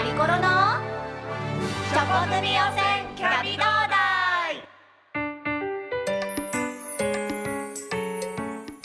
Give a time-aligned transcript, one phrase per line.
[0.00, 0.32] マリコロの
[1.92, 4.64] チョコ組予選キャビドーダイ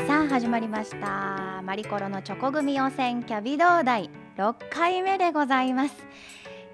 [0.06, 1.62] さあ始まりました。
[1.64, 5.96] マリコロのチョコ組予選キャビドーダイ6回目でございます。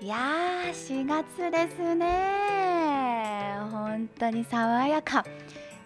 [0.02, 3.60] いやー4月ですね。
[3.70, 5.24] 本当に爽やか。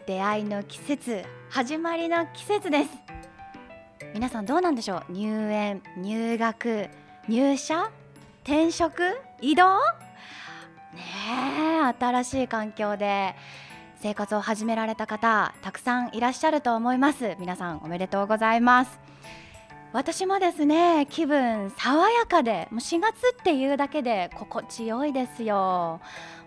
[0.08, 2.90] 出会いの季節始まりの季節です。
[4.14, 5.12] 皆さんどうなんでしょう？
[5.12, 6.88] 入園入学
[7.28, 7.92] 入社？
[8.46, 9.02] 転職？
[9.42, 9.80] 移動？
[10.94, 11.02] ね
[11.90, 13.34] え新しい環境で
[14.00, 17.36] 生活を始められた方たくさんいらっしゃると思います。
[17.40, 19.00] 皆さんおめでとうございます。
[19.94, 26.00] 私もですね気分爽やかでもう4月っていうだけで心地よいですよ。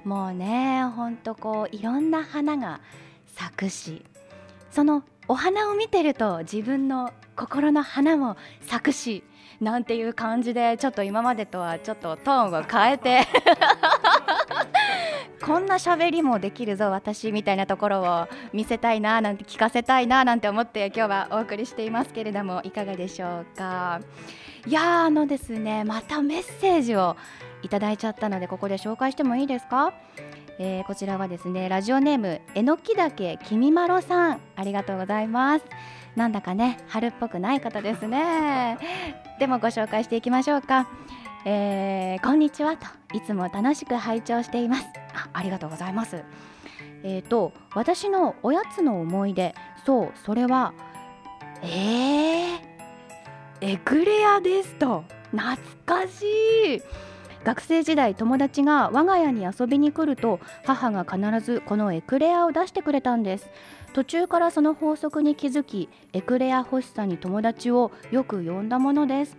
[0.05, 2.81] もうねほんとこういろんな花が
[3.35, 4.05] 咲くし。
[4.71, 9.25] そのお花を見てると自分の心の花も咲くし。
[9.61, 13.27] なんていう感じでちょっと今までとはちょっとトーンを変えて。
[15.45, 24.01] こんな喋りもできるぞ私みたいなところを見せたいななんて聞かせたいななんて思って今日はお送りしていますけれどもいかがでしょうか？
[24.67, 27.17] いやあのですねまたメッセージを
[27.63, 29.93] いただいちゃったのでここで紹介してもいいですか？
[30.59, 34.41] えー、こちらはですねラジオネームえのきだけきみまろさん。
[34.57, 35.65] ありがとうございます。
[36.17, 38.79] なんだかね春っぽくない方ですね。
[39.39, 40.89] でもご紹介していきましょうか。
[41.45, 44.87] えー、こんにちはといつも楽しく拝聴しています。
[45.15, 46.25] あありがとうございます。
[47.05, 49.55] えーと私のおやつの思い出。
[49.87, 50.75] そうそれは
[51.63, 52.59] えー、
[53.61, 55.05] エクレアですと。
[55.31, 56.25] 懐かし
[56.77, 56.83] い。
[57.45, 63.49] 学生時代友達が我が家に遊びに来ると母が必ずこのエクレアを出してくれたんです。
[63.95, 69.37] 途中からその法則に気づきエクレア欲しさに友達をよく呼んだものです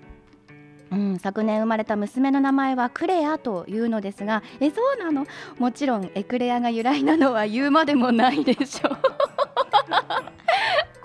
[0.91, 5.27] うん、昨年生まれた娘の名前はクレアというのですがえそうなの？
[5.59, 8.97] もちろんエクレアが由来なのは言うまでもないでしょう。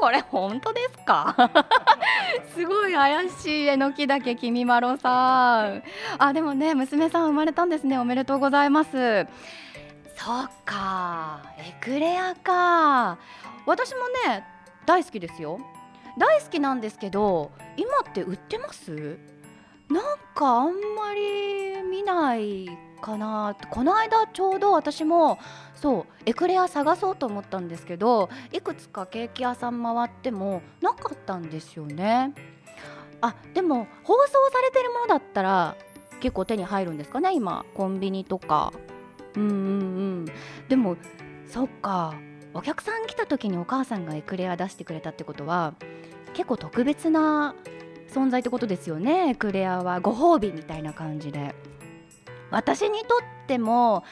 [0.04, 1.34] これ本当ですか？
[2.54, 5.82] すごい怪しいえのきだけきみまろさん。
[6.18, 7.98] あでもね娘さん生まれたんですね。
[7.98, 8.90] おめでとうございます。
[10.14, 11.40] そっか。
[11.56, 13.16] エクレアか。
[13.64, 14.46] 私もね
[14.84, 15.58] 大好きですよ。
[16.18, 19.18] 大好きなんですけど今って売ってます？
[19.88, 20.02] なん
[20.34, 22.68] かあんまり見ない
[23.04, 23.54] かな。
[23.70, 25.38] この間ちょうど私も
[25.74, 32.32] そうエクレア探そうと思ったんですけどいくつかケーキ屋さん回ってもなかったんですよね。
[33.20, 35.76] あでも放送されてるものだったら
[36.20, 37.66] 結構手に入るんですかね今。
[37.74, 38.72] コンビニとか。
[39.36, 39.52] うんうんう
[40.22, 40.24] ん。
[40.68, 40.96] でも
[41.46, 42.14] そっか。
[42.54, 45.74] お客さん来た時にお母さんがエクレア出してくれたってことは
[46.34, 47.54] 結構特別な
[48.08, 50.00] 存在ってことですよねエクレアは。
[50.00, 51.54] ご褒美みたいな感じで。
[52.50, 54.04] 私にとっても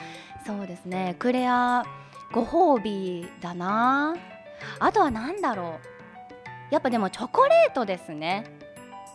[0.47, 1.85] そうですねクレア
[2.33, 4.15] ご褒美だな。
[4.79, 5.79] あとは何だろ
[6.71, 6.73] う。
[6.73, 8.45] やっぱでもチョコレートですね。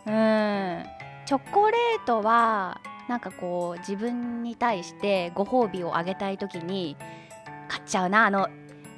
[0.05, 0.85] うん。
[1.25, 2.79] チョコレートは
[3.09, 6.95] なんかこう自分に対してご褒美をあげたい時に
[7.67, 8.47] 買っちゃうなあの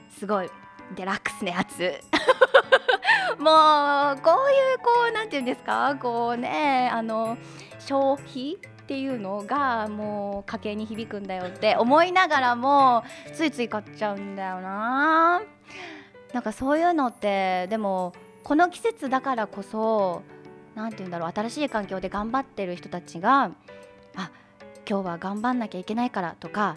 [0.09, 0.50] すごい
[0.96, 1.80] デラックスなやつ。
[3.40, 5.96] もうこういうこうなんて言うんですか？
[5.96, 7.38] こうねあの
[7.80, 8.57] 消費
[8.90, 13.04] っていうのがもう家計に響くんだよって思いながらも
[13.36, 15.44] ついつい買っちゃうんだよな。
[16.34, 18.14] なんかそういうのってでも
[18.44, 20.24] この季節だからこそ
[20.74, 23.52] 何て言うんだろう新しい環境で頑張ってる人たちが
[24.16, 24.32] あ
[24.90, 26.76] 今日は頑張んなきゃいけないからとか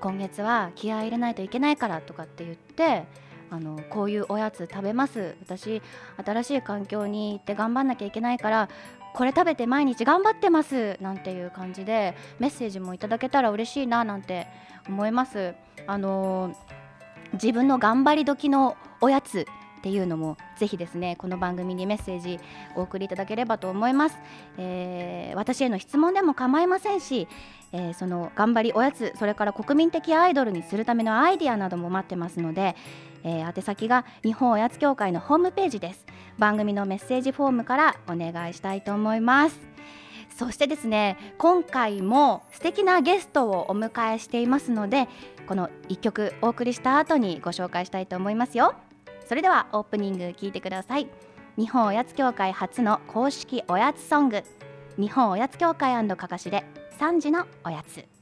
[0.00, 3.04] 今月は気合い入れないといけないからとかって言って
[3.50, 5.36] あのこういうおやつ食べます。
[5.40, 5.82] 私
[6.24, 8.68] 新しい環境に行って頑張んなきゃいけないから
[9.12, 10.96] これ食べて毎日頑張ってます。
[11.00, 14.46] なんていう感じでメッセージもいただけたら嬉しいななんて
[14.88, 15.54] 思います。
[15.86, 16.54] あの
[17.32, 19.46] 自分の頑張り時のおやつ
[19.80, 22.38] っていうのもぜひですねこの番組にメッセージ
[22.76, 24.16] お送りいただければと思います、
[24.58, 27.28] えー、私への質問でも構いませんし、
[27.72, 32.76] えー、その頑張りおやつそれから国民的アイドルにするためのアイディアなども待ってますので、
[33.24, 36.06] えー、宛先が日本おやつ協会のホームページです。
[36.38, 39.60] 番組のメッセージフォームからお願いしたいと思います。
[40.36, 45.06] そしてですね今回も素敵なゲストをお迎えしていますので
[45.46, 48.74] この1曲お送りした後にご紹介したいと思いますよ。
[49.26, 51.08] それではオープニング聞いてください。
[51.56, 54.42] 日本おやつ協会初の公式おやつソング。
[54.96, 56.64] 日本おやつ協会かかしで
[56.98, 58.19] 3時のおやつ。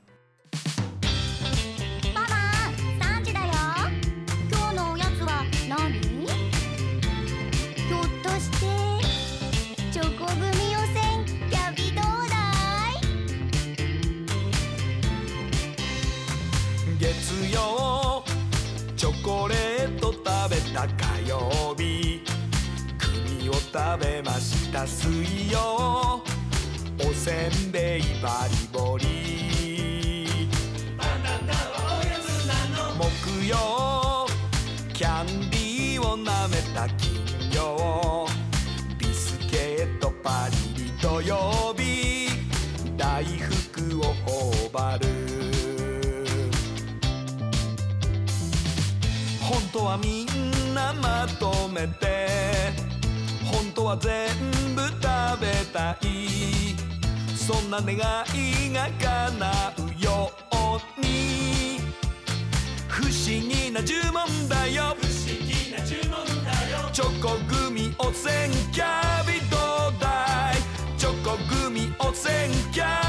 [23.79, 24.85] 食べました。
[24.85, 26.21] 水曜。
[26.99, 30.27] おせんべいバリボリ。
[32.99, 34.27] 木曜。
[34.93, 37.23] キャンディーを舐めた金
[37.55, 38.27] 曜
[38.99, 42.31] ビスケットパリリ土曜日
[42.97, 45.07] 大福を頬張る。
[49.41, 51.98] 本当はみんなまとめて。
[53.89, 54.29] は全
[54.75, 56.77] 部食べたい。
[57.35, 61.81] そんな願いが叶うように。
[62.87, 64.95] 不思議な呪文だよ。
[65.01, 66.91] 不思議な呪文だよ。
[66.93, 73.08] チョコグミおせんキャビどうだいチョコグミおせんキャビ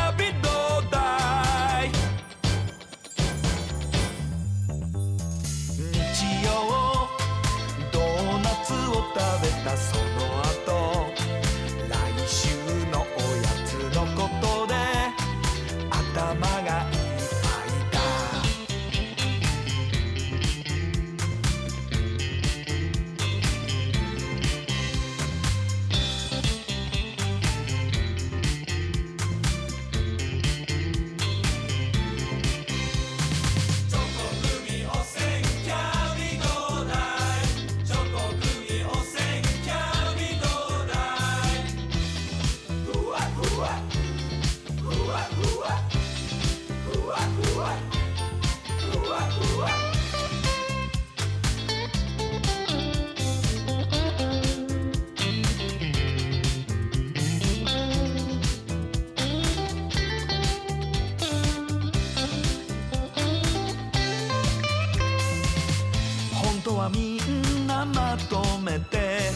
[66.69, 69.31] 当はみんなまとめて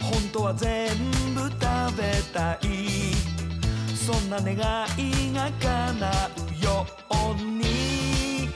[0.00, 0.88] 本当は全
[1.34, 1.58] 部食
[1.96, 3.12] べたい。
[3.94, 6.30] そんな願いが叶
[6.60, 8.48] うように。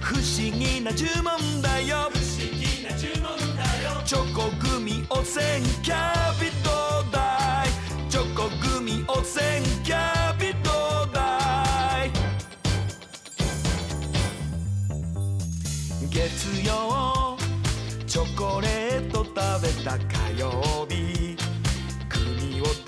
[0.00, 2.10] 不思議な呪文だよ。
[2.12, 10.39] 不思議な呪文だよチョコグミおせんキャビどうだいチョコグミおせんキャビ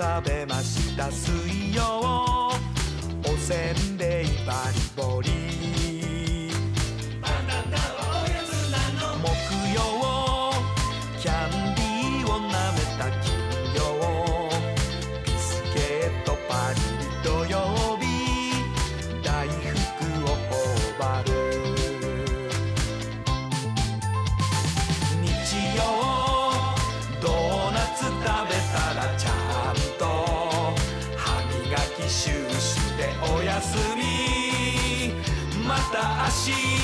[0.02, 1.08] 食べました。
[1.12, 2.50] 水曜。
[3.24, 5.41] おせんべいバリボリ。
[36.44, 36.81] た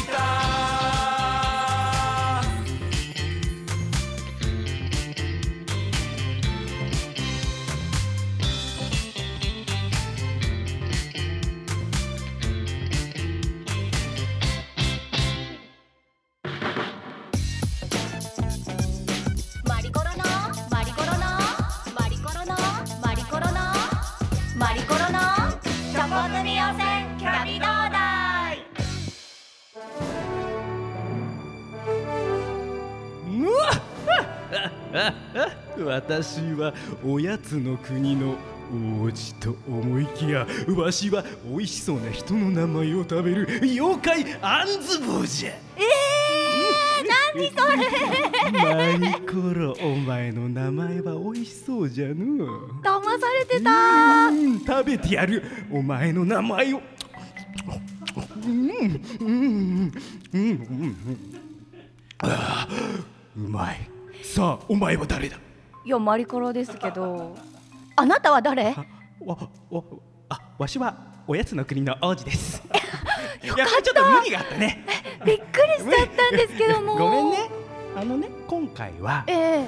[35.99, 36.73] 私は
[37.05, 38.37] おやつの国の
[39.03, 45.51] 王子と思いきやわしは美味しそうな人の名前を食べる妖怪アンズボウじゃ。
[45.77, 52.15] えー、何それマリコロお前の名前は美味しそうじゃの。
[52.15, 54.29] 騙されてた。
[54.29, 56.81] うん食べてやるお前の名前を。
[58.45, 59.93] うんうんうん
[60.33, 60.41] うん。
[60.41, 60.97] うん
[62.21, 62.69] ああ
[63.37, 63.91] うまい。
[64.23, 65.39] さあお前は誰だ？
[65.89, 67.35] いやマリコロですけど。
[67.97, 68.75] あなたは誰？
[68.77, 68.85] あ
[69.25, 69.39] わ
[69.71, 69.83] わ
[70.29, 70.95] あわしは
[71.27, 72.63] おやつの国の王子です。
[73.43, 73.77] よかった。
[73.77, 74.85] やちょっと無理があったね。
[75.25, 76.93] びっくりしちゃったんですけども。
[77.01, 77.39] ごめんね。
[77.97, 79.67] あのね今回はえ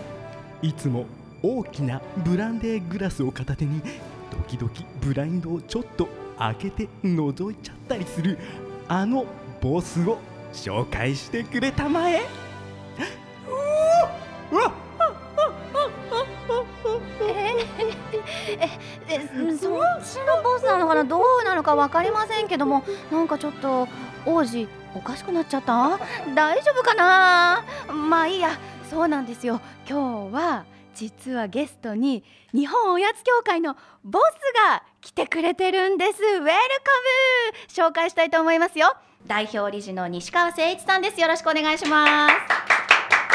[0.63, 0.67] え。
[0.67, 1.07] いつも
[1.43, 3.81] 大きなブランデーグラスを片手に
[4.31, 6.07] ドキドキブラインドをちょっと
[6.39, 8.39] 開けて覗いちゃったりする
[8.89, 9.25] あの
[9.63, 10.19] ボスを
[10.53, 12.21] 紹介してくれたまえ。
[14.53, 14.80] うわ
[19.09, 19.21] え
[19.59, 19.79] そその
[20.43, 21.05] ボスなのかな？
[21.05, 23.89] どうなのかわかりませんけどもなんかちょっと
[24.27, 25.99] 王子おかしくなっちゃった？
[26.35, 27.65] 大丈夫かな？
[27.93, 29.61] まあいいやそうなんですよ。
[29.89, 30.65] 今日は
[30.95, 34.23] 実はゲストに日本おやつ協会のボス
[34.69, 36.21] が来てくれてるんです。
[36.23, 36.51] ウェルカム！
[37.69, 38.97] 紹介したいと思いますよ。
[39.27, 41.21] 代表理事の西川誠一さんです。
[41.21, 42.29] よろしくお願いしま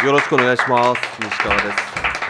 [0.02, 0.06] す。
[0.06, 1.02] よろしくお願いします。
[1.22, 2.25] 西川です。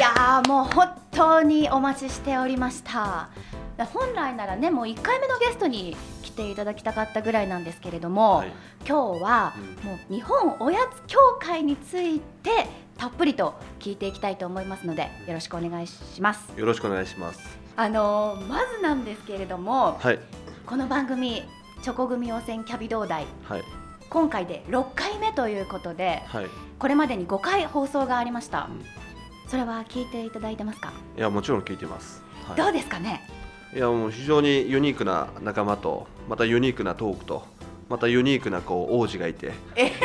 [0.00, 3.28] いやーもう本当にお待ちしておりました
[3.76, 8.52] だ本来ならねもう1回目のゲストに来ていただきたかったぐらいなんですけれども、はい
[8.88, 9.52] 今日は
[9.84, 12.50] うんもう日本おやつ協会について
[12.96, 17.58] たっぷりと聞いていきたいと思いますのでよろしくお願いしますよろしくお願いします。
[17.76, 20.18] あのーまずなんですけれどもはい。
[20.64, 21.42] この番組
[21.82, 23.62] チョコ組汚染キャビ同大はい。
[24.08, 26.46] 今回で6回目ということではい。
[26.78, 28.99] これまでに5回放送がありました、うん
[29.50, 32.22] それは聞いていただいてますか、いや、もちろん聞いてます。
[32.56, 33.20] どはうですかね？
[33.74, 33.78] い。
[33.78, 37.42] いや、もう非常にユニークな仲間と、またユニークなトークと。
[37.88, 39.48] またユニークなこう王子がいて、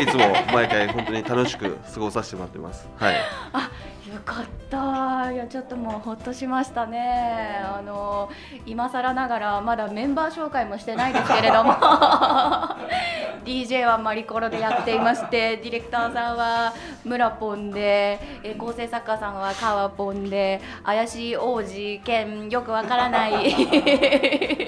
[0.02, 0.22] いつも
[0.52, 2.88] 毎回本当に楽しく過ごさせてもらってます。
[2.98, 3.16] はい。
[3.54, 3.70] あ
[4.16, 5.30] よかった。
[5.32, 7.60] いやちょっともうほっとしましたね。
[7.62, 8.30] あの
[8.66, 11.74] 今更ながらまだメンバー紹介もしてないですけれども。
[13.44, 23.56] DJ はマリコロでやっていましてディレクターさんは村ポンでえ構成作家さんはカワポンで怪しい王子兼よくわからない。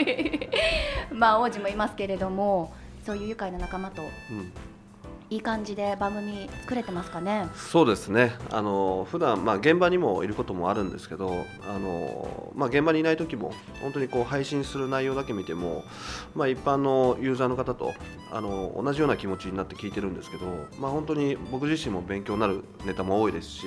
[1.11, 2.73] まあ王子もいますけれども
[3.05, 4.51] そういう愉快な仲間とうん。
[5.29, 7.49] いい感じで番組作れてますかね？
[7.53, 8.33] そうですね。
[8.49, 15.83] あの普段まあ現場にもいることもあるんですけど、あのまあ現場にいない時も本当にこう配信する内容だけ見ても、
[16.33, 17.93] まあ一般のユーザーの方と
[18.31, 20.45] あの同じような気持ちになって聞いてるんですけど、
[20.79, 23.65] まあ本当に僕自身も勉強になるネタも多いですし、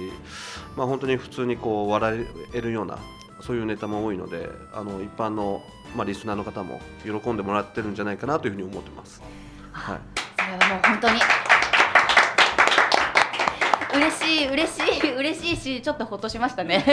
[0.78, 2.98] まあ本当に普通にこう笑えるような
[3.42, 5.62] そういうネタも多いので、あの一般の
[5.94, 9.22] まあリスナーの方も喜んでもらってるんじゃないかなというふうに思ってます。
[9.72, 10.19] はい。
[10.50, 11.20] それはもう本当に
[13.94, 16.84] 嬉しい嬉しい 嬉しいしちょっとほっとしましたね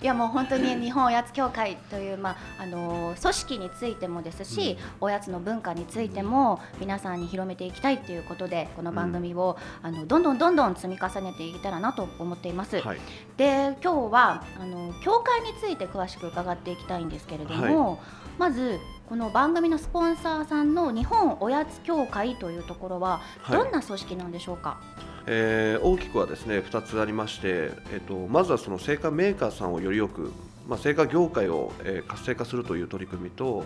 [0.00, 12.80] いやもう本当に日本おやつ協会という、まあ、あの組織についてもですし、おやつの文化についても皆さんに広めていきたいということでこの番組を、あのどんどんどんどん積み重ねていけたらなと思っています。
[12.80, 12.98] はい。
[13.36, 18.00] で今日はあの協会について詳しく伺っていきたいんですけれども、
[18.38, 18.78] まず
[19.08, 24.80] この番組のスポンサーさんの日本おやつ協会というところははいどんな組織なんでしょうか？
[25.26, 30.32] えー大きくはですね2つありまして、えっとまずはその製菓メーカーさんをよりよく、
[30.68, 33.64] まあ、製菓業界を、えー活性化するという取り組みと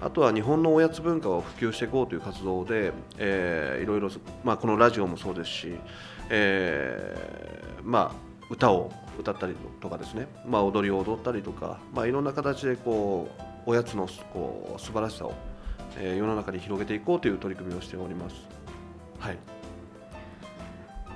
[0.00, 4.10] あとは日本のおやつ文化を普及していこうという活動で、えーいろいろ、
[4.42, 5.74] まあ、このラジオもそうですし、
[6.30, 8.90] えーまあ、歌を
[9.20, 15.34] 歌ったりとかですね、まあ、踊りを踊ったりとか、まあ、いろんな形でこうおやつのこう素晴らしさを、
[15.98, 18.36] えー世の中に広げていこうという取り組みをしております。
[19.18, 19.38] はい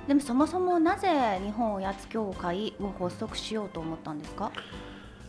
[0.07, 4.51] でもそもそもなぜ日本おやつ協会を発足しようと思ったんですか？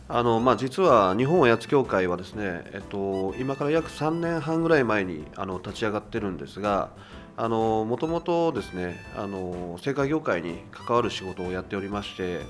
[0.09, 6.89] あのまあ、実は日本おやつ協会はですね、えっと、今から約3年半ぐらい前にあの立ち上がってるんですが
[7.37, 12.41] もともとですねあの製菓業界に関わる仕事をやっておりまして、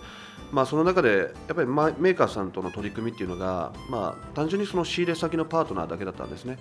[0.52, 6.58] まあ、その中でやっぱりメーカーさんとの取り組みっていうのが、まあ、単純にその仕入れ先のパートナーだけだったんですね。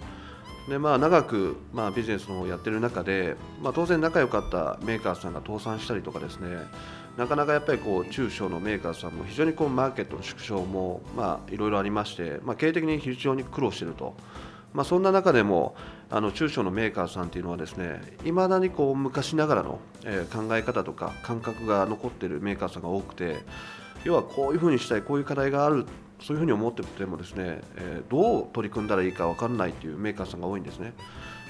[0.69, 6.59] でまあ、長く、まあ、ビジネスをやってる中で、まあ、当然仲良かったメーカーさんが倒産したりとかですね
[7.17, 11.01] なかなかやっぱりこう中小のメーカーさんも非常にこうマーケットの縮小も
[11.51, 14.15] いろいろありまして、まあ、経営的に非常に苦労していると、
[14.73, 15.75] まあ、そんな中でも
[16.13, 23.39] あの中小のメーカーさんというのはですねいまだにこう昔ながらの、えー考え方とか感覚が残っているメーカーさんが多くて
[24.05, 25.87] 要はこういうふうにしたいこういう課題がある
[26.21, 30.95] そういうふうに思っててもですね、えーどう取り組んだらいいか分からないというメーカーさんが多いんですね。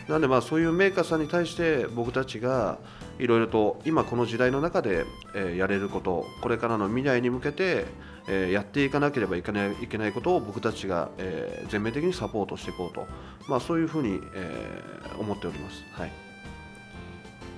[0.09, 2.79] なのでまあそういうメーカーさんに対して僕たちが
[3.19, 7.87] いろいろと今この時代の中で、えやれることこれからの未来に向けて、
[8.29, 13.07] えーやっていかなければいけないいけないことを僕たちが、えー全面的にサポートしていこうと、
[13.49, 15.85] まあ、そういうふうに、えー思っております。
[15.93, 16.13] はい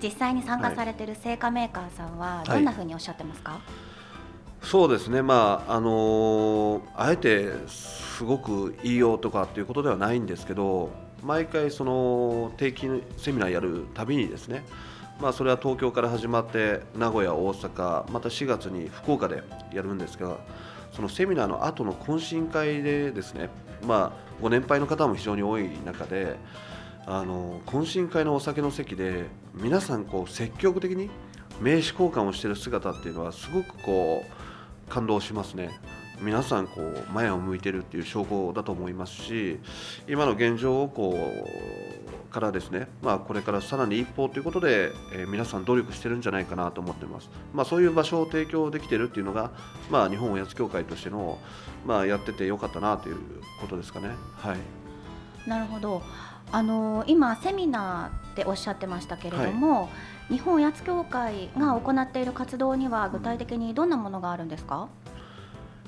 [0.02, 3.60] 実際に参加されている製菓メーカーさんはどんなふうにおっしゃってますか？
[4.60, 10.90] そうですね、まああのーあえてすごくいいよとかっていうことではないんですけど
[11.22, 14.64] 毎回その定期セミナーやるたびにですね、
[15.20, 19.42] まあ、それは東京から始まって名古屋、大阪また4月に福岡で
[19.72, 20.38] やるんですが
[20.92, 23.48] そのセミナーの後の懇親会でですね、
[23.86, 26.36] まあ、ご年配の方も非常に多い中で
[27.06, 31.10] あの懇親会のお酒の席で皆さんこう積極的に
[31.60, 35.70] 名刺交換をしている姿っていうのはすごくこう感動しますね。
[36.20, 39.58] 皆さんこう前を向いてるっていう証拠だと思いますし
[40.06, 49.52] 今の現状をこうからですね、まあ、これからさらに一歩ということで、えー皆さん努力してるんじゃないかなと思ってます、まあ、そういう場所を提供できてるっていうのが、
[49.90, 51.38] まあ、日本おやつ協会としての、
[51.86, 53.16] まあ、やっててよかったなという
[53.60, 54.10] ことですかね。
[54.36, 55.48] はい。
[55.48, 56.02] なるほど。
[56.50, 59.88] あの今セミナーっておっしゃってましたけれども、
[60.28, 64.88] 日本おやつ協会が行っている活動には具体的にどんなものがあるんですか、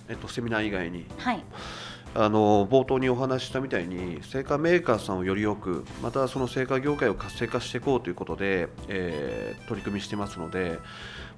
[0.08, 1.06] えっと、セミナー以外に。
[1.18, 1.44] はい
[2.16, 10.78] あの冒頭にお話ししたみたいに製菓メーカーさんをよりよくまたその製菓業界を活性化していこうということで、えー取り組みしてますので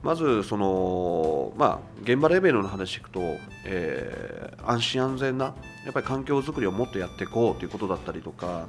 [0.02, 3.20] まずその、まあ、現場レベルの話いくと、
[3.64, 5.54] えー安心安全な
[5.84, 8.66] やっぱり環境づくりをもっとやっていこうということだったりとか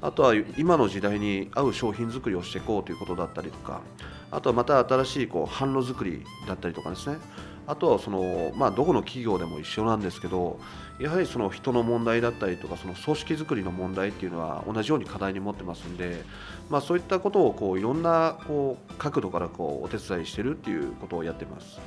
[0.00, 3.82] あとは今の時代に合う商品作りをしていこうということだったりとか
[4.30, 7.18] あとはまた新しいこう販路作りだったりとかですね。
[7.66, 10.60] あとはその、まあ、どこの企業でも一緒なんですけど
[10.98, 16.22] やはりその人の問題だったりとかその組織作りの問題っていうのは同じように課題に持ってますんで、
[16.68, 21.80] まあ、そういったことをこういろんなこう角度からこうお手伝いしてるっていうことをやってます。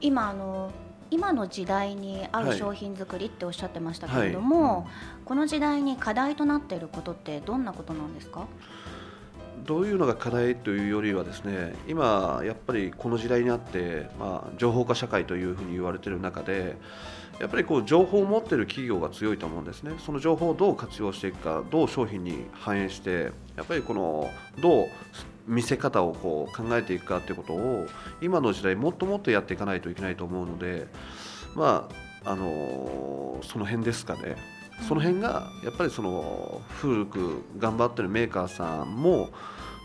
[0.00, 0.70] 今あの
[1.10, 2.56] 今の時代に合はい。
[2.56, 4.86] う商品作りっておっしゃってましたけれども、はい。
[5.24, 8.46] この時代に課題となっていることってどんなことなんですか？
[9.66, 16.76] どういうのが課題というよりはですね今やっぱりこの時代にあって、まあ、情報化社会というふうに言われている中で
[17.40, 24.30] やっぱりこう情報を持っている企業が強いと思うんですねその情報をどう活用していくかどう商品に反映してやっぱりこの
[24.60, 24.86] どう
[25.46, 27.86] 見せ方をこう考えていくかということを
[28.20, 30.86] 今の時代もっともっとやっていかないといけないと思うので
[31.54, 31.88] ま
[32.24, 34.36] ああのその辺ですかね。
[34.86, 39.30] その辺がやっぱりその古く頑張ってるメーカーさんも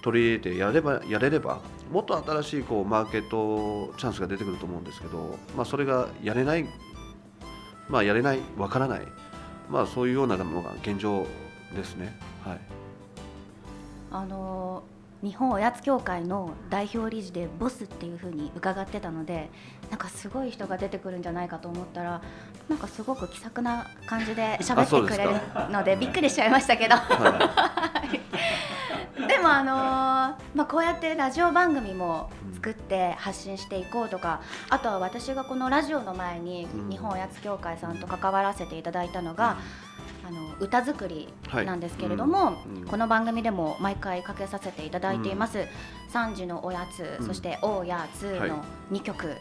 [0.01, 1.61] 取り入れてやればやれれば
[1.91, 6.65] もっと新しいこうマーケットチャンスが出てくると思うんですけど、まあ、それがやれない、
[7.89, 9.01] まあ、やれないわからない、
[9.69, 11.25] まあ、そういうようなのが現状
[11.75, 12.15] ですね。
[12.43, 12.59] はい
[14.13, 14.83] あの
[15.23, 19.49] 日本おやつ協会の代表理事でボスっていうふうに伺ってたので
[19.91, 22.21] なんかすごい人が出てくるんじゃないかと思ったら
[22.69, 26.95] なんかすごく気さくな感じで喋ってくれるかのでびっくりしちゃいましたけど。
[26.95, 28.01] は
[29.27, 29.77] でもあのー
[30.55, 39.57] まあ、こうやってラジオ番組も作って発信していこうとかあとは私がこのラジオの前にうん日本おやつ協会さんと関わらせていただいたのが、
[40.31, 41.27] あの歌作り
[41.65, 42.85] なんですけれども、はいうん。
[42.85, 45.67] この番組でも毎回かけさせていただいています
[46.13, 47.27] 「3時のおやつ」うん。
[47.27, 48.49] そして「おやつ」はい。
[48.49, 49.35] の2曲、うん。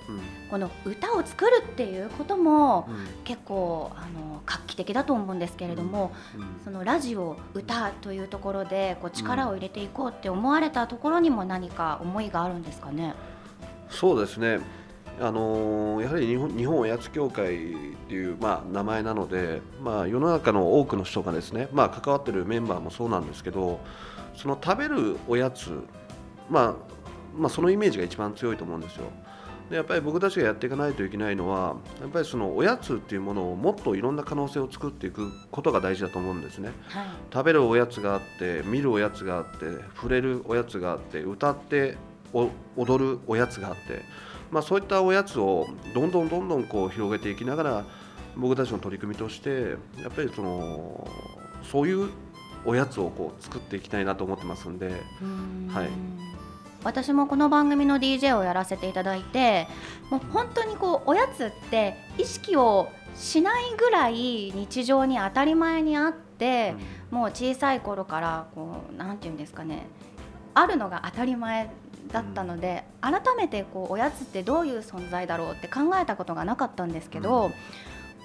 [0.50, 3.06] この歌を作るっていうこともうん。
[3.22, 6.46] 結構あの画期的だと思うんですけれども、うん。
[6.64, 13.14] そのラジオ歌というところでこう力を入れていこうって思われたところにも何か思いがあるんですかね？
[13.90, 14.60] そうですね、
[15.18, 23.80] あのーやはり日本日本おやつ協会っていう、まあ、名前なので、まあ、世の中の多くの人がですね、まあ、関わってるメンバーもそうなんですけど
[24.34, 25.70] その食べるおやつ、
[26.48, 26.74] まあ
[27.36, 29.04] まあ、そのイメージが一番強いと思うんですよ。
[29.68, 36.72] でやっぱり僕たちがやっていかないといけないのはやっぱりそのおやつっていうものをもっといろんな可能性を作っていくことが大事だと思うんですね。
[36.88, 41.96] はい、食べるおやつがあって見るおやつがあって触れるおやつがあって歌って
[42.32, 44.02] お踊るおやつがあって、
[44.50, 47.84] まあ、そういったおやつをどんどんどんどんこう広げていきながら
[48.36, 51.08] 僕たちの取り組みとしてやっぱりその
[51.62, 52.10] そういう
[52.64, 54.88] おやつをこう作っていきたいなと思ってますんで、
[55.68, 55.88] はい。
[56.82, 59.68] 私もこの番組の DJ をやらせていただいて
[60.10, 66.74] もう本当にこうおやつって意識をしないぐらい日常に当たり前にあって、
[67.10, 69.86] もう小さい頃からこうなんていうんですかね
[70.54, 71.70] あるのが当たり前
[72.12, 77.52] だったので、改めてこうおやつってどういう存在だろうって考えたことがなかったんですけど、うん。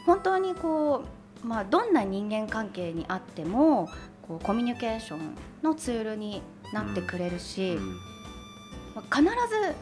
[0.06, 1.04] 本当にこ
[1.44, 3.90] う、まあ、どんな人間関係にあっても
[4.28, 6.42] こうコミュニケーションのツールに
[6.74, 7.96] なってくれるし、うん
[8.96, 9.76] まあ必ず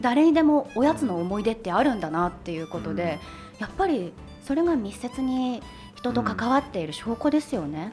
[0.00, 3.18] 誰にでもおやつの思い出ってあるんだなっていうことで、
[3.58, 4.12] やっぱり
[4.42, 5.62] それが密接に
[5.94, 7.92] 人と関わっている証拠ですよね。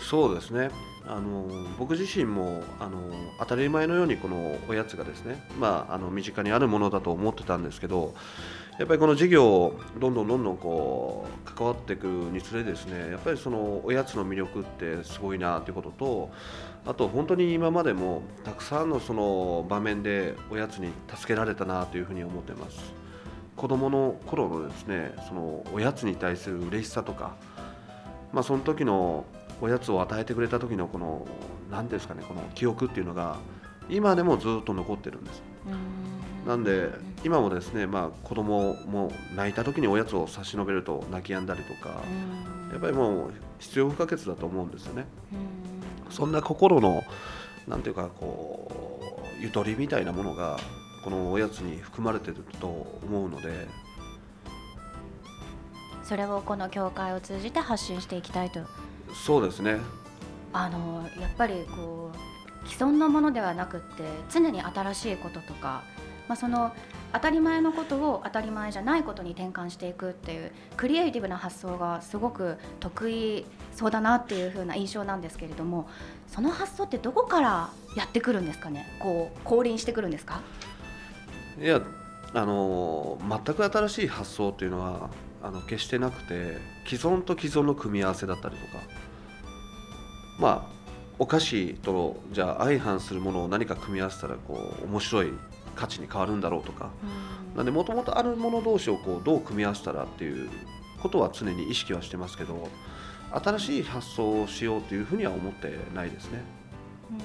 [0.00, 0.70] そうですね
[1.08, 2.98] あの僕自身もあの
[3.38, 8.14] 当たり前のようにこのおやつがですね、まあ、あの身近にあるものだと思ってたんですけど
[8.78, 16.30] やっぱりこの事業をどんどんどんどんこう関わっていくにつれですねやっぱりそのおやつの魅力ってすごいなということと
[16.86, 22.92] あと本当に今までもたくさんのその場面でおやつに助けられたなというふうに思ってます。
[23.56, 27.34] 子供の頃のですねそのおやつに対する嬉しさとか
[28.32, 29.24] まあその時の
[29.60, 31.26] おやつを与えてくれた時のこの
[31.70, 33.38] 何ですかねこの記憶っていうのが
[33.88, 35.42] 今でもずっと残ってるんです。
[35.66, 36.48] うん。
[36.48, 36.90] なんで
[37.24, 42.70] 今もですね、まあ、子供も泣いた時におやつを差し伸べると泣き止んだりとか、うん。
[42.70, 45.06] やっぱりもう必要不可欠だと思うんですよね。
[45.32, 45.36] う
[46.10, 46.12] ん。
[46.12, 47.02] そんな心の
[47.66, 50.58] なんていうかこうゆとりみたいなものが
[51.04, 53.68] このおやつに含まれてると思うので
[56.02, 58.60] それをこの教会を通じて発信していきたいと
[59.14, 59.78] そうですね。
[60.52, 62.10] あのやっぱりこ
[62.64, 65.82] う既存のものではなくって常に新しいこととか、
[66.26, 66.72] まあ、その
[67.12, 75.88] 当たり前のことを当たり前じゃないことに転換していくっていうクリエイティブな発想がすごく得意そうだなっていう風な印象なんですけれども
[76.26, 78.86] その発想ってどこからやってくるんですかね？
[79.00, 80.40] こう降臨してくるんですか？
[81.60, 81.80] いや
[82.34, 85.10] あの全く新しい発想というのは
[85.42, 88.82] あの決してなくて既存と既存の組み合わせだったりとか
[90.38, 90.78] まあ
[91.18, 95.32] お菓子とじゃあ相反するものを何か組み合わせたらこう面白い
[95.74, 96.90] 価値に変わるんだろうとか
[97.56, 100.50] なんでもともとあるもの同士をこうどう組み合わせたらっていう
[101.00, 102.68] ことは常に意識はしてますけど
[103.32, 106.42] 新しい発想をしようというふうには思ってないですね。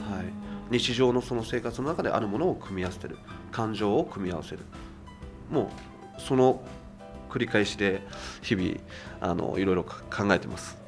[0.10, 0.26] はい。
[0.70, 3.18] 日常のその生活の中であるものを組み合わせてる。
[3.54, 4.60] 感情を組み合わせる
[5.54, 5.70] も
[6.18, 6.62] うその
[7.30, 8.02] 繰り返しで
[8.42, 8.76] 日々
[9.22, 10.82] あのいろいろか考えてます。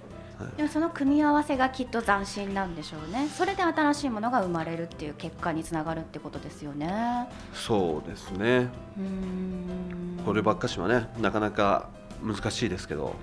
[0.58, 3.30] でもその組み合わせがきっと斬新なんでしょうね。
[3.30, 7.30] それで新しいものが生まれるっていう結果につながるってことですよね。
[7.54, 8.70] そうですね。
[8.98, 10.20] うーん。
[10.26, 11.90] こればっかしはねなかなか
[12.22, 13.14] 難しいですけど。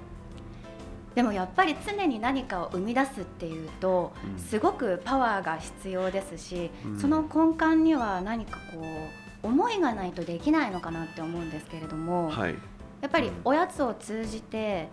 [1.14, 4.38] でもやっぱり常に何かを生み出すっていうと、うん。
[4.38, 6.98] すごくパワーが必要ですし、うん。
[6.98, 12.54] その根幹には何かこう思いがないとできないのかなって思うんですけれども、はい。
[13.00, 14.88] やっぱりおやつを通じて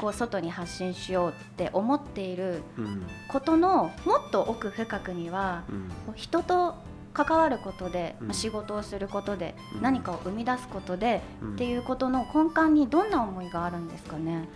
[0.00, 3.06] こう外に発信しようって思っているうん。
[3.28, 5.72] ことのもっと奥深くにはう
[6.10, 6.14] ん。
[6.14, 6.74] 人と
[7.14, 8.26] 関わることで、うん。
[8.28, 9.82] まあ仕事をすることで、うん。
[9.82, 11.54] 何かを生み出すことで、うん。
[11.54, 14.48] っていうことの根幹にどんな思いがあるんですかね？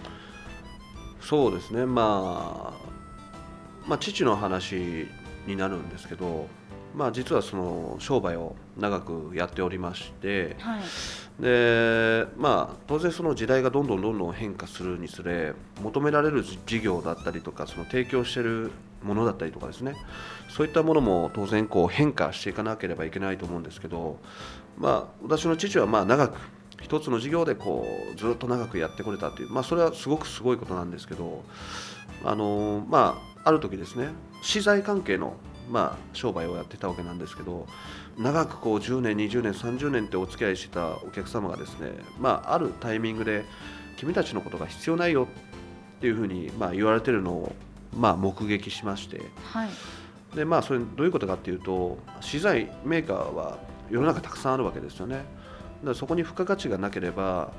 [1.20, 5.06] そうですね、まあ、まあ父の話
[5.46, 6.48] になるんですけど、
[6.94, 10.82] まあ、実はその商売を長くやっておりましてはい。
[11.42, 18.70] で、まあ、当然その時代がどんどんどんどん変化するにつれ求められる事業だったりとかその提供している
[19.02, 19.94] ものだったりとかですね。
[20.48, 24.18] そういったものも当然こう変化していかなければいけないと思うんですけど、
[24.76, 26.38] まあ、私の父はまあ長く
[26.82, 31.44] 一つの事業でこうずっと長くやってこれたという、まあ、それはすごくすごいことなんですけど
[32.24, 34.08] あの、まあ、ある時ですね
[34.42, 35.36] 資材関係の、
[35.70, 37.66] まあ、商売をやってたわけなんですけど
[38.18, 43.44] 長くこう10年20年30年ってお付き合いしてたお客様がですね、まあ、あるタイミングで
[43.96, 45.28] 君たちのことが必要ないよ
[45.98, 47.54] っていうふうに、まあ、言われてるのを、
[47.96, 49.20] まあ、目撃しまして
[49.52, 49.68] はい。
[50.36, 53.58] で、まあ、それどういうことかっていうと資材メーカーは
[53.90, 55.16] 世の中たくさんあるわけですよね。
[55.16, 55.26] だか
[55.84, 57.52] らそこに付加価値がなければ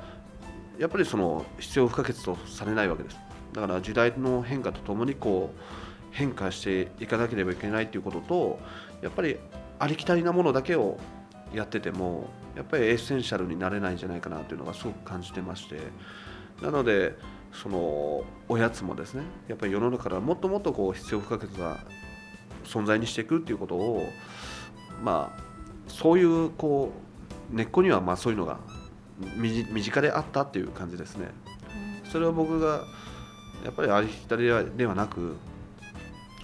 [0.78, 3.16] やっぱりその必要不可欠とされないわけです。
[3.52, 5.83] だから時代の変化とともにこう
[6.14, 8.60] 変化していかなければいけないということと
[9.02, 9.36] やっぱり
[9.80, 10.96] ありきたりなものだけを
[11.52, 15.78] やっててもやっぱりエッセンシャルになれないんじゃないかなというのがすごく感じてまして
[16.62, 17.16] なので
[17.52, 21.78] そのおやつもですねやっぱり世の中からもっともっとこう必要不可欠な
[22.64, 24.06] 存在にしていくっていうことを
[25.02, 25.42] まあ
[25.88, 26.92] そういうこ
[27.52, 28.58] う根っこにはまあそういうのが
[29.36, 31.28] 身近であったっていう感じですね。
[32.10, 32.84] それを僕が
[33.64, 34.44] やっぱりありきたり
[34.76, 35.36] ではなく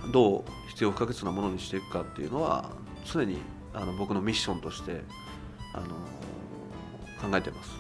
[0.08, 2.70] どう必要不可欠なものにしていくかっていうのは
[3.04, 3.38] 常に
[3.74, 5.02] あの僕のミッションとして
[5.74, 5.86] あの
[7.30, 7.70] 考えてます。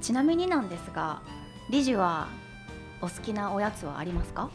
[0.00, 1.20] ちなみになんですが
[1.68, 2.28] 理事は
[3.02, 4.48] お好きなおやつはありますか？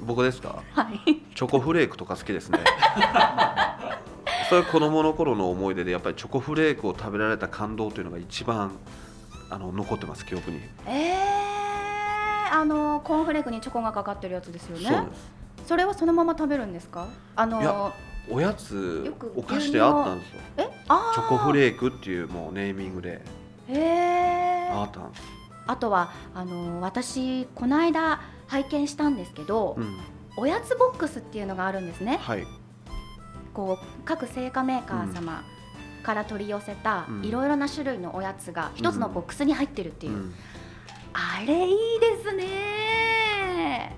[0.00, 0.62] 僕ですか？
[0.72, 2.58] はいチョコフレークとか好きですね。
[4.48, 8.72] それは子供の頃の思い出でやっぱりチョコフレークを食べられた感動というのが一番
[9.50, 10.60] あの残ってます記憶に。
[10.86, 11.31] えー、
[12.54, 14.84] あのコーンフレークにチョコがかかってるやつですよね。
[14.84, 15.68] そうです。
[15.68, 17.08] それはそのまま食べるんですか？
[17.34, 17.92] あの
[18.28, 20.40] おやつよくお菓子であったんですよ。
[20.58, 20.70] え？
[20.86, 23.22] あチョコフーレークっていうもうネーミングで。
[23.68, 24.82] えー。
[24.82, 25.22] あったんです。
[25.66, 29.96] あとはあの私この間拝見したんですけど、うん、
[30.36, 32.18] おやつボックスっていうのがあるんですね。
[32.20, 32.46] はい。
[33.54, 35.42] こう各製菓メーカー様
[36.02, 37.24] から取り寄せたうん。
[37.24, 40.34] いろいろな種類のおやつが一つのボックスに入ってるっていう、うん
[41.14, 43.96] あれいいですね。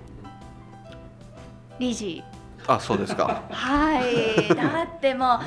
[1.79, 2.23] 理事
[2.67, 3.43] あ、そうですか。
[3.49, 4.53] はい。
[4.55, 5.39] だってもう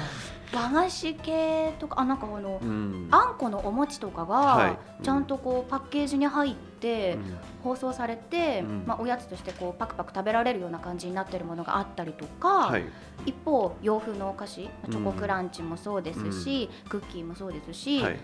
[0.57, 3.09] 和菓子系とかあなんかあのうん。
[3.11, 4.70] あんこのお餅とかはい。
[4.70, 7.38] がちゃんとこうパッケージに入って、うん。
[7.62, 8.85] 放送されて、うん。
[8.87, 12.85] まあ、おやつとしてこうパクパク食べられるような感じになってるものがあったりとか、はい。
[13.26, 18.18] 一方洋風のお菓子まあチョコクランチもそうですし、クッキーもそうですし、はい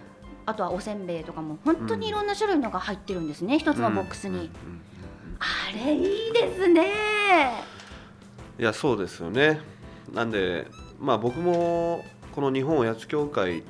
[0.46, 4.50] あとはおせんべいとかも本当にいろんな種類のが入ってるんですね、一つのボックスに、うんうんうん。
[5.38, 6.92] あれいいですね。
[8.59, 9.61] いやそうですよね。
[10.12, 10.66] なんで
[11.00, 12.04] まあ僕も
[12.35, 13.62] この日本おやつ協会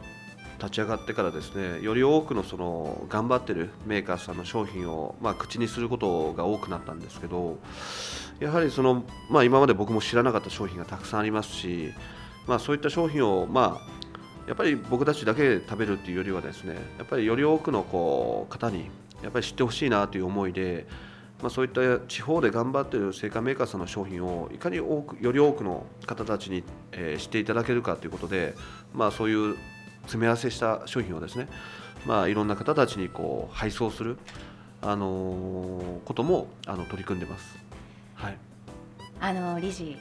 [0.59, 7.59] 立ち上がってからですねより多くのその頑張ってるメーカーさんの商品を、まあ、口にすることが多くなったんですけど
[8.41, 11.93] やはりその、まあ、今まで僕も知らなかった商品がたくさんありますし、
[12.47, 14.14] まあ、そういった商品を、まあ、
[14.47, 18.91] やっぱり僕たちだけで食べるっていうよりはですねやっぱりより多くのこう方に
[19.23, 20.87] やっぱり知ってほしいなという思いで、
[21.41, 28.55] まあ、そういった地方で頑張っている製菓メーカーさんの商品をいかに多くより多くの方たちに、えー知っていただけるかということで、
[28.93, 29.57] まあ、そういう
[30.03, 31.49] 詰め合わせした商品をですね、
[32.05, 34.19] まあ、いろんな方たちにこう配送する、
[34.83, 37.57] あのーこともあの取り組んでます。
[38.15, 38.37] はい
[39.21, 39.97] あの理事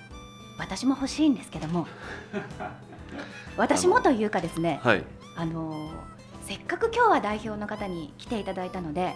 [0.58, 1.88] 私も欲しいんですけども
[3.58, 5.04] 私もというかですねはい。
[5.36, 5.90] あの
[6.46, 9.16] せっかく今日は代表の方に来ていただいたので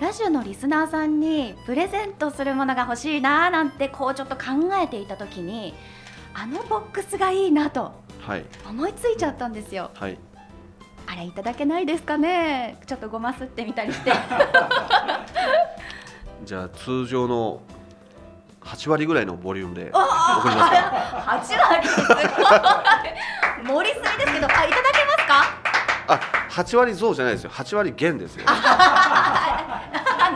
[0.00, 4.42] ラジオのリスナーさんにプレゼントするものが欲しいなーなんてこうちょっと考
[4.82, 5.74] えていた時に
[6.34, 8.44] あのボックスがいいなとはい。
[8.68, 9.90] 思いついちゃったんですよ。
[9.94, 10.18] はい。
[11.06, 12.76] あれいただけないですかね？
[12.86, 14.12] ちょっとごますってみたりして。
[16.44, 17.60] じゃあ通常の
[18.66, 20.76] 8割ぐらいのボリュームで送りますか
[21.26, 22.16] 8割すごい。
[23.64, 25.44] 盛りすぎですけどあいただけますか？
[26.08, 27.50] あ8割増じゃないですよ。
[27.50, 28.52] 8割減ですよ、 な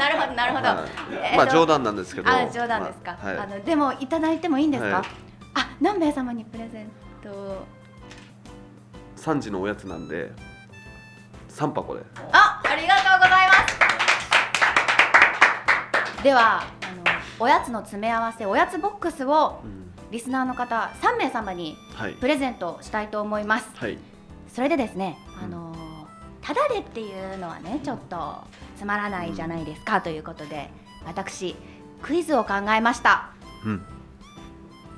[0.09, 0.79] るほどなるほど、はい。
[1.11, 2.31] えーとまあ冗談なんですけど。
[2.31, 3.39] あ冗談ですか、まあはい。
[3.39, 5.05] あのでもいただいてもいいんですか、はい。
[5.55, 6.91] あ何名様にプレゼン
[7.23, 7.31] ト？
[7.31, 7.67] を
[9.17, 10.33] 3時のおやつなんで
[11.51, 12.03] 3箱で。
[12.33, 13.55] あありがとうございま
[16.17, 16.23] す。
[16.23, 16.63] では
[17.41, 19.91] おやつの詰め合わせおやつボックスをうん。
[20.11, 22.15] リスナーの方3名様にはい。
[22.15, 23.71] プレゼントしたいと思います。
[23.75, 23.97] はい。
[24.49, 25.45] それでですね、うん。
[25.45, 25.77] あの
[26.43, 28.39] ただでっていうのはねちょっと
[28.77, 30.69] つまらないじゃないですかということで
[31.07, 31.55] 私
[32.03, 33.31] クイズを考えました。
[33.65, 33.83] うん。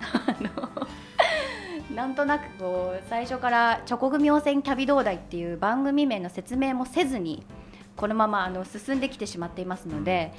[1.94, 7.44] なんとなくこう最初からチョコ組汚染キャビ同大っていう番組名の説明もせずに
[7.96, 10.32] このままあの進んできてしまっていますので、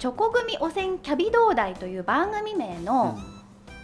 [0.00, 3.18] チョコ組汚染キャビ同大という番組名の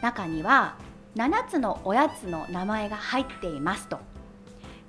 [0.00, 0.76] 中には
[1.14, 3.98] 7つのおやつの名前が入っていますと。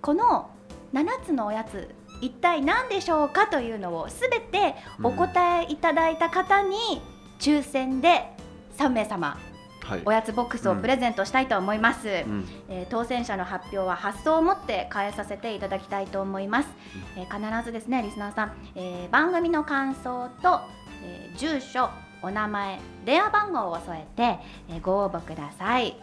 [0.01, 0.49] この
[0.93, 7.01] 7つのおやつ一体何でしょうかというのをすべてお答えいただいた方に
[7.41, 8.31] 抽選で
[8.77, 9.37] 3名様
[9.81, 10.01] はい。
[10.05, 12.47] おやつボックスをプレゼントしたいと思います、うん。
[12.69, 16.69] えー当選者の発表は発送をもって変えさせていただきたいと思います、
[17.17, 20.61] えー必ずですねリスナーさん、えー番組の感想と、
[21.07, 21.89] えー住所
[22.21, 24.39] お名前電話番号を添えて、
[24.69, 25.95] えーご応募ください。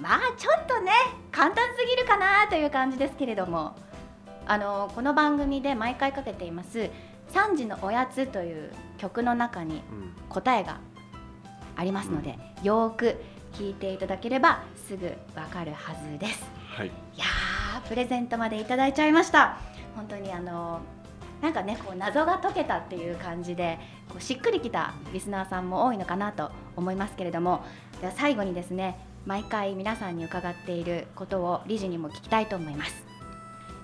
[0.00, 0.90] まあちょっとね
[1.30, 3.76] 簡単すぎるかなという感じですけれども。
[4.46, 6.90] あのこの番組で毎回かけています
[7.32, 9.82] 3時のおやつという曲の中にうん。
[10.28, 10.80] 答えが
[11.76, 13.16] ありますので、よーく
[13.54, 16.44] 聞いていただければすぐわかるはずです。
[16.76, 16.88] はい。
[16.88, 19.56] いやープレゼントまでいただいちゃいました。
[19.96, 20.80] 本当にあの
[21.44, 23.78] なんかねこう謎が解けたっていう感じで
[24.08, 27.62] こうしっくりきたリスナーさんも多いのかなと思いますけれども
[28.00, 33.04] では最後にですね毎回皆さんに伺っていることを理事にも聞きたいと思います。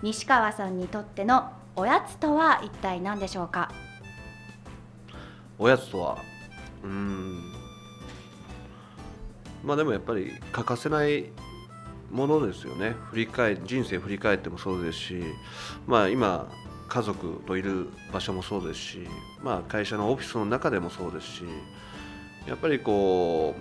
[0.02, 3.70] 西川さんにとってのおやつとは一体何でしょうか？
[5.58, 6.18] おやつとは？
[6.82, 7.52] うん。
[9.62, 11.26] まあでもやっぱり欠かせない
[12.10, 12.94] ものですよね。
[13.10, 15.22] 振り返人生振り返ってもそうですし
[15.86, 16.50] まあ今
[16.90, 19.06] 家族といる場所もそうですし
[19.42, 21.44] まあ会社のオフィスの中でもそうですし
[22.46, 23.54] やっぱりこ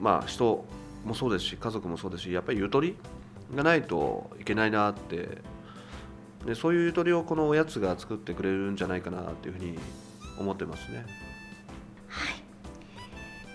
[0.00, 0.64] うまあ人
[1.04, 2.96] もそうですし家族もそうですしやっぱりゆとり
[3.54, 5.38] がないといけないなって
[6.46, 9.78] でそういうゆとりをこのおやつが作ってくれるんじゃないかなっていうふうに
[10.38, 11.04] 思ってますね。
[12.38, 12.39] い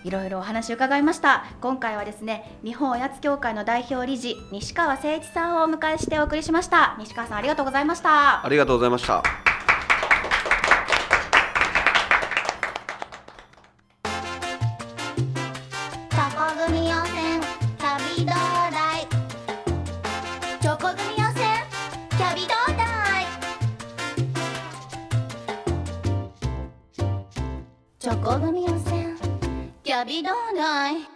[0.06, 1.44] いろいろお話を伺いました。
[1.60, 6.94] 今回はですね日本おやつ協会の代表理事西川誠一さんをお迎えしてお送りしました。
[7.00, 8.46] 西川さんありがとうございました。
[8.46, 9.24] ありがとうございました。
[30.06, 31.15] キャビ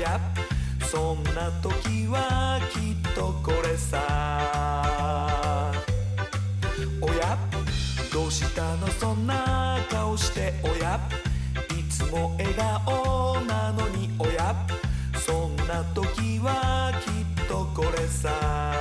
[0.00, 0.20] や。
[0.90, 5.72] そんな時はきっとこれさ。
[7.00, 7.38] おや。
[8.12, 11.00] どうしたのそんな顔しておや。
[11.78, 14.54] いつも笑顔なのにおや。
[15.14, 18.77] そんな時はきっとこれさ。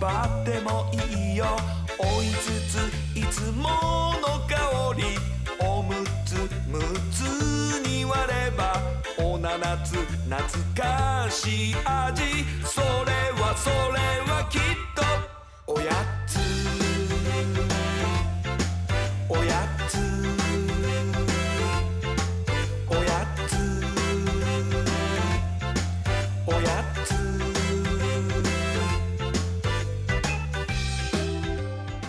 [0.00, 1.46] 張ってもいいよ。
[1.98, 3.68] 追いつついつも
[4.20, 5.18] の香り。
[5.60, 6.34] おむつ
[6.68, 6.78] む
[7.10, 7.20] つ
[7.86, 8.80] に割れば
[9.18, 10.38] おななつ懐
[10.74, 12.22] かしい味。
[12.64, 12.86] それ
[13.40, 14.87] はそれはきっと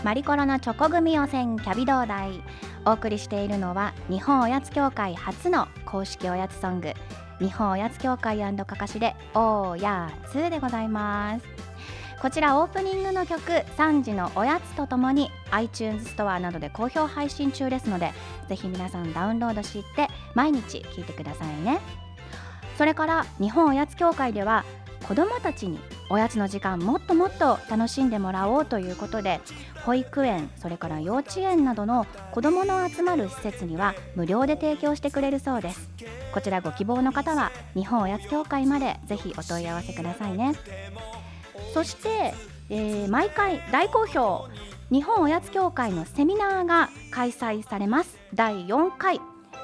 [0.02, 2.42] マリコロのチョコ組予選キャビ同大。
[2.86, 6.94] お送りしているのは日本おやつ協会初の公式おやつソング。
[7.40, 11.46] 日本おやつ協会かかしでおやつでございます。
[12.22, 18.14] こちらオープニングの曲3時のおやつとともに iTunes ストアなどで好評配信中ですので
[18.48, 21.80] ぜひ皆さんダウンロードして毎日聴いてくださいね。
[22.78, 24.64] それから日本おやつ協会では
[25.08, 29.40] 子どもたちにおやつの時間もっともっと楽しんでもらおうということで
[29.86, 35.90] 保育園それから幼稚園などの子どもの集まる施設には無料で提供してくれるそうです。
[36.32, 40.54] こちらご希望の方は日本おやつ協会までぜひお問い合わせくださいね。
[41.74, 42.34] そして、
[42.70, 44.48] えー毎回大好評
[44.92, 48.18] 日本おやつ協会のセミナーが開催されます。
[48.34, 49.20] 第4回、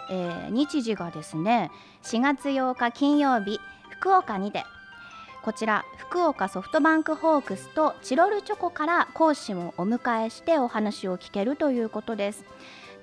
[0.10, 1.72] えー日時がですね
[2.04, 3.60] 4月8日金曜日
[4.00, 4.64] 福岡にて
[5.46, 12.44] こちら福岡ソフトバンクホークスとチロルチョコから講師をお迎えしてお話を聞けるということです。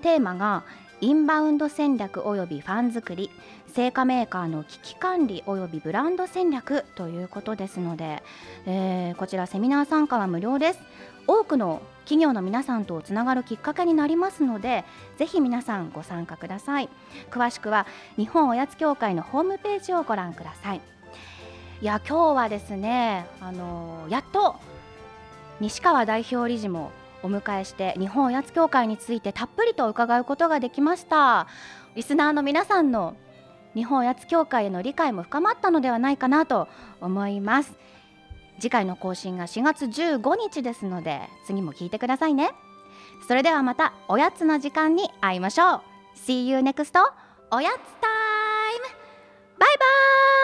[0.02, 0.64] テーマが
[1.00, 3.30] インバウンド戦略およびファン作り
[3.68, 8.24] 製菓メーカーの危機管理およびブランド戦略ということですので、
[8.66, 10.80] えーこちらセミナー参加は無料です。
[11.28, 14.84] 多くの企業の皆さんとつながるきっかけになりますので
[15.16, 16.88] ぜひ皆さんご参加ください。
[17.30, 20.80] 詳しくは日本おやつ協会のホームページをご覧ください。
[21.82, 24.54] いや今日はですねあのやっと
[25.58, 26.92] 西川代表理事も
[27.24, 31.48] お迎えして日本おやつ協会についてたっぷりと伺うことができました。
[31.96, 33.16] リスナーの皆さんの
[33.74, 36.68] 日本おやつ協会への理解も深まったのではないかなと
[37.00, 37.72] 思います。
[38.60, 42.52] 次回の更新が4月15日ですので次も聞いてくださいね。
[43.26, 45.80] それではまたおやつの時間に会いましょう。
[46.14, 46.92] See you next
[47.50, 48.86] おやつタイム。
[49.58, 49.84] バイバ
[50.38, 50.41] イ。